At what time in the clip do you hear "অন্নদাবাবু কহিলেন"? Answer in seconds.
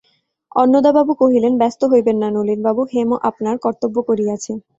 0.55-1.53